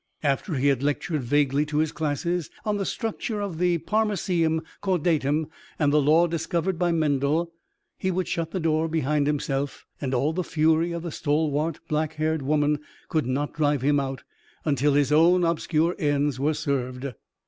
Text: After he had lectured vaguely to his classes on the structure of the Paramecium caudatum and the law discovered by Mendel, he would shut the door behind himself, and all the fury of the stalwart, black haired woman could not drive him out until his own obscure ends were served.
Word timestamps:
After 0.23 0.55
he 0.55 0.69
had 0.69 0.81
lectured 0.81 1.21
vaguely 1.21 1.63
to 1.67 1.77
his 1.77 1.91
classes 1.91 2.49
on 2.65 2.77
the 2.77 2.87
structure 2.87 3.39
of 3.39 3.59
the 3.59 3.77
Paramecium 3.77 4.61
caudatum 4.81 5.45
and 5.77 5.93
the 5.93 6.01
law 6.01 6.25
discovered 6.25 6.79
by 6.79 6.91
Mendel, 6.91 7.53
he 7.99 8.09
would 8.09 8.27
shut 8.27 8.49
the 8.49 8.59
door 8.59 8.87
behind 8.87 9.27
himself, 9.27 9.85
and 10.01 10.15
all 10.15 10.33
the 10.33 10.43
fury 10.43 10.91
of 10.91 11.03
the 11.03 11.11
stalwart, 11.11 11.81
black 11.87 12.13
haired 12.13 12.41
woman 12.41 12.79
could 13.09 13.27
not 13.27 13.53
drive 13.53 13.83
him 13.83 13.99
out 13.99 14.23
until 14.65 14.93
his 14.95 15.11
own 15.11 15.43
obscure 15.43 15.95
ends 15.99 16.39
were 16.39 16.55
served. 16.55 17.13